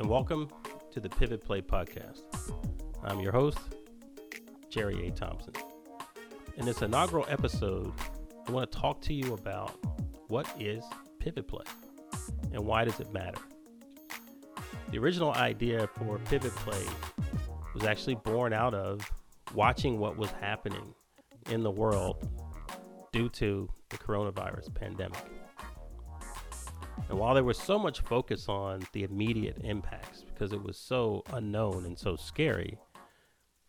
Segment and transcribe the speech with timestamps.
[0.00, 0.50] and welcome
[0.90, 2.22] to the Pivot Play Podcast.
[3.04, 3.60] I'm your host,
[4.68, 5.12] Jerry A.
[5.12, 5.52] Thompson.
[6.56, 7.92] In this inaugural episode,
[8.48, 9.78] I want to talk to you about
[10.26, 10.82] what is
[11.20, 11.62] Pivot Play
[12.52, 13.40] and why does it matter.
[14.90, 16.84] The original idea for Pivot Play
[17.74, 19.08] was actually born out of
[19.54, 20.96] watching what was happening
[21.48, 22.28] in the world
[23.12, 25.22] due to the coronavirus pandemic.
[27.08, 31.22] And while there was so much focus on the immediate impacts because it was so
[31.32, 32.78] unknown and so scary,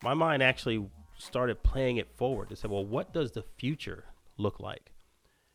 [0.01, 4.05] my mind actually started playing it forward to say, well, what does the future
[4.37, 4.93] look like?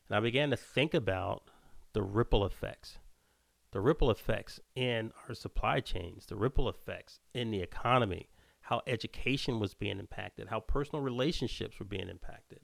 [0.09, 1.45] And I began to think about
[1.93, 2.99] the ripple effects,
[3.73, 8.29] the ripple effects in our supply chains, the ripple effects in the economy,
[8.63, 12.61] how education was being impacted, how personal relationships were being impacted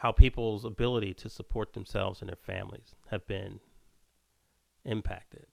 [0.00, 3.60] how people's ability to support themselves and their families have been
[4.82, 5.44] impacted.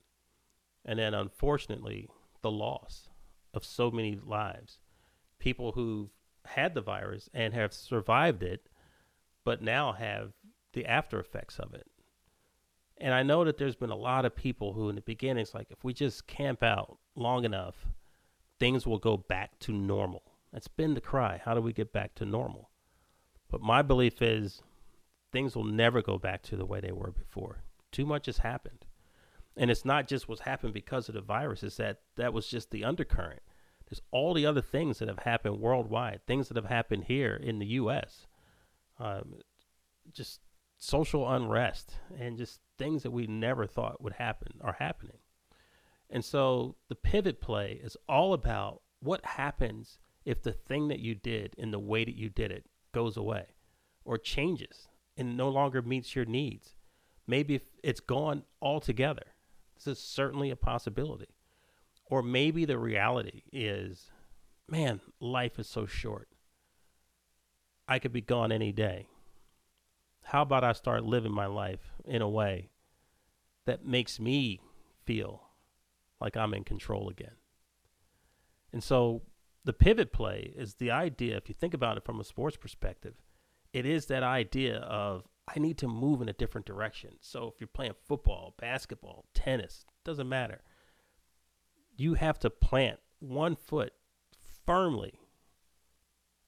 [0.86, 2.08] And then, unfortunately,
[2.40, 3.10] the loss
[3.52, 4.78] of so many lives.
[5.38, 6.08] People who've
[6.46, 8.70] had the virus and have survived it,
[9.44, 10.32] but now have
[10.72, 11.86] the after effects of it.
[12.96, 15.54] And I know that there's been a lot of people who, in the beginning, it's
[15.54, 17.86] like if we just camp out long enough,
[18.58, 20.22] things will go back to normal.
[20.54, 21.38] That's been the cry.
[21.44, 22.70] How do we get back to normal?
[23.50, 24.62] But my belief is
[25.32, 27.62] things will never go back to the way they were before.
[27.92, 28.86] Too much has happened.
[29.56, 32.70] And it's not just what's happened because of the virus, it's that that was just
[32.70, 33.42] the undercurrent.
[33.88, 37.58] There's all the other things that have happened worldwide, things that have happened here in
[37.58, 38.26] the U.S.,
[39.00, 39.36] um,
[40.12, 40.40] just
[40.78, 45.18] social unrest and just things that we never thought would happen are happening.
[46.10, 51.14] And so the pivot play is all about what happens if the thing that you
[51.14, 52.66] did in the way that you did it
[52.98, 53.46] goes away
[54.04, 56.74] or changes and no longer meets your needs.
[57.28, 59.26] Maybe it's gone altogether.
[59.76, 61.28] This is certainly a possibility.
[62.06, 64.10] Or maybe the reality is,
[64.68, 66.28] man, life is so short.
[67.86, 69.06] I could be gone any day.
[70.24, 72.70] How about I start living my life in a way
[73.64, 74.60] that makes me
[75.04, 75.42] feel
[76.20, 77.36] like I'm in control again?
[78.72, 79.22] And so
[79.64, 83.14] the pivot play is the idea, if you think about it from a sports perspective,
[83.72, 87.16] it is that idea of I need to move in a different direction.
[87.20, 90.60] So if you're playing football, basketball, tennis, doesn't matter.
[91.96, 93.92] You have to plant one foot
[94.66, 95.20] firmly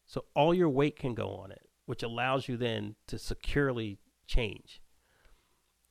[0.07, 4.83] so all your weight can go on it, which allows you then to securely change.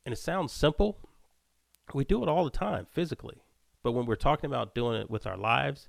[0.05, 0.97] And it sounds simple.
[1.93, 3.43] We do it all the time physically.
[3.81, 5.87] But when we're talking about doing it with our lives,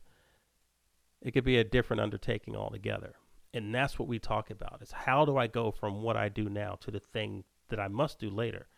[1.22, 3.14] it could be a different undertaking altogether.
[3.52, 6.48] And that's what we talk about is how do I go from what I do
[6.48, 8.68] now to the thing that I must do later?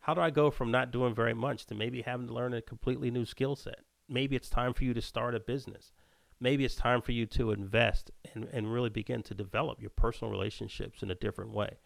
[0.00, 2.62] How do I go from not doing very much to maybe having to learn a
[2.62, 3.80] completely new skill set?
[4.08, 5.92] Maybe it's time for you to start a business.
[6.40, 10.32] Maybe it's time for you to invest and, and really begin to develop your personal
[10.32, 11.78] relationships in a different way.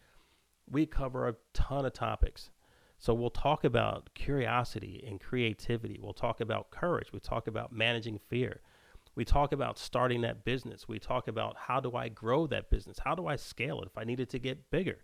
[0.67, 2.49] We cover a ton of topics.
[2.97, 5.99] So we'll talk about curiosity and creativity.
[6.01, 7.13] We'll talk about courage.
[7.13, 8.61] We talk about managing fear.
[9.17, 10.87] We talk about starting that business.
[10.87, 12.99] We talk about how do I grow that business?
[13.03, 14.99] How do I scale it if I needed to get bigger?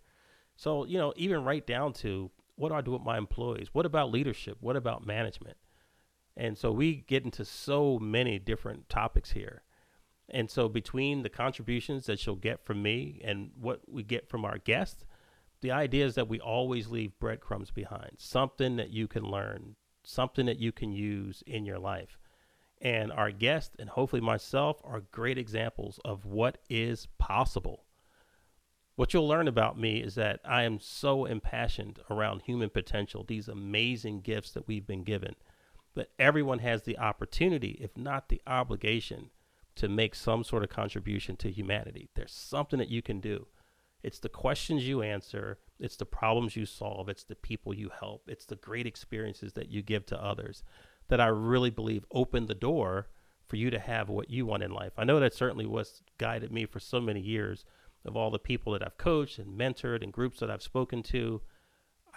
[0.54, 3.70] So, you know, even right down to what do I do with my employees?
[3.72, 4.58] What about leadership?
[4.60, 5.56] What about management?
[6.36, 9.64] And so we get into so many different topics here.
[10.28, 14.44] And so between the contributions that you'll get from me and what we get from
[14.44, 15.04] our guests,
[15.60, 19.74] the idea is that we always leave breadcrumbs behind, something that you can learn,
[20.04, 22.16] something that you can use in your life.
[22.84, 27.84] And our guest and hopefully myself are great examples of what is possible.
[28.96, 33.48] What you'll learn about me is that I am so impassioned around human potential, these
[33.48, 35.34] amazing gifts that we've been given.
[35.94, 39.30] But everyone has the opportunity, if not the obligation,
[39.76, 42.10] to make some sort of contribution to humanity.
[42.14, 43.46] There's something that you can do.
[44.02, 48.28] It's the questions you answer, it's the problems you solve, it's the people you help,
[48.28, 50.62] it's the great experiences that you give to others
[51.08, 53.08] that I really believe opened the door
[53.46, 54.92] for you to have what you want in life.
[54.96, 57.64] I know that certainly was guided me for so many years
[58.04, 61.42] of all the people that I've coached and mentored and groups that I've spoken to.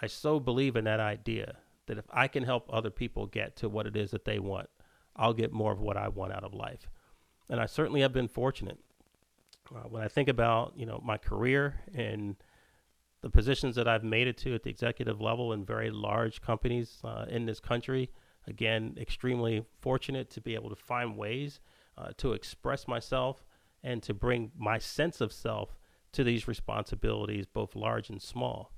[0.00, 1.56] I so believe in that idea
[1.86, 4.68] that if I can help other people get to what it is that they want,
[5.16, 6.88] I'll get more of what I want out of life.
[7.48, 8.78] And I certainly have been fortunate.
[9.74, 12.36] Uh, when I think about, you know, my career and
[13.20, 16.98] the positions that I've made it to at the executive level in very large companies
[17.04, 18.10] uh, in this country,
[18.48, 21.60] Again, extremely fortunate to be able to find ways
[21.96, 23.44] uh, to express myself
[23.82, 25.76] and to bring my sense of self
[26.12, 28.72] to these responsibilities, both large and small.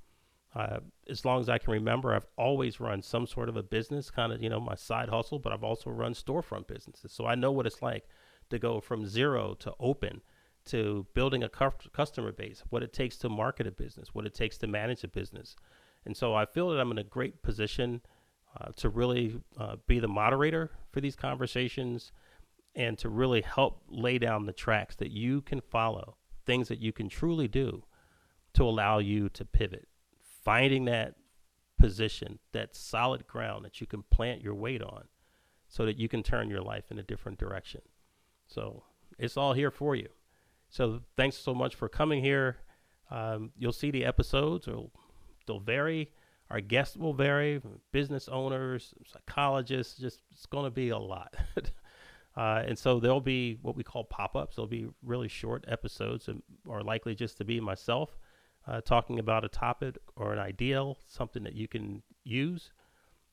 [0.54, 4.10] Uh, as long as I can remember, I've always run some sort of a business,
[4.10, 7.12] kind of, you know, my side hustle, but I've also run storefront businesses.
[7.12, 8.08] So I know what it's like
[8.50, 10.22] to go from zero to open
[10.66, 14.34] to building a cu- customer base, what it takes to market a business, what it
[14.34, 15.54] takes to manage a business.
[16.04, 18.02] And so I feel that I'm in a great position
[18.58, 22.12] uh, to really uh, be the moderator for these conversations
[22.74, 26.16] and to really help lay down the tracks that you can follow,
[26.46, 27.84] things that you can truly do
[28.54, 29.88] to allow you to pivot.
[30.44, 31.14] Finding that
[31.78, 35.04] position, that solid ground that you can plant your weight on
[35.68, 37.80] so that you can turn your life in a different direction.
[38.46, 38.82] So
[39.18, 40.08] it's all here for you.
[40.68, 42.58] So thanks so much for coming here.
[43.10, 44.90] Um, you'll see the episodes, or
[45.46, 46.12] they'll vary.
[46.50, 47.62] Our guests will vary.
[47.92, 49.98] Business owners, psychologists.
[49.98, 51.34] Just it's going to be a lot.
[52.36, 54.56] uh, and so there'll be what we call pop-ups.
[54.56, 58.16] There'll be really short episodes, and are likely just to be myself
[58.66, 62.70] uh, talking about a topic or an ideal, something that you can use.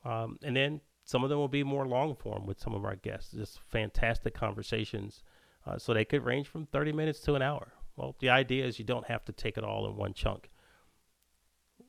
[0.05, 2.95] Um, and then some of them will be more long form with some of our
[2.95, 3.31] guests.
[3.31, 5.23] Just fantastic conversations
[5.65, 7.73] uh, so they could range from 30 minutes to an hour.
[7.95, 10.49] Well, the idea is you don't have to take it all in one chunk.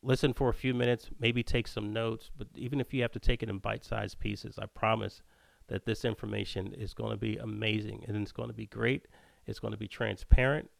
[0.02, 3.18] Listen for a few minutes, maybe take some notes, but even if you have to
[3.18, 5.22] take it in bite sized pieces, I promise
[5.68, 9.06] that this information is going to be amazing and it's going to be great.
[9.46, 10.70] It's going to be transparent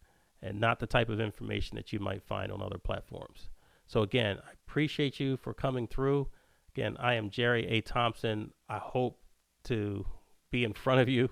[0.43, 3.51] and not the type of information that you might find on other platforms.
[3.87, 6.29] So, again, I appreciate you for coming through.
[6.75, 7.81] Again, I am Jerry A.
[7.81, 8.53] Thompson.
[8.69, 9.19] I hope
[9.65, 10.07] to
[10.51, 11.29] be in front of you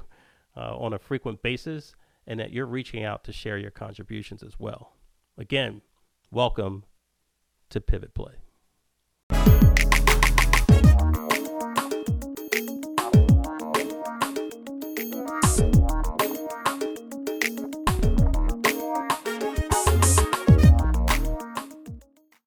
[0.57, 1.95] uh, on a frequent basis
[2.27, 4.95] and that you're reaching out to share your contributions as well.
[5.39, 5.83] Again,
[6.31, 6.85] welcome
[7.71, 8.35] to Pivot Play.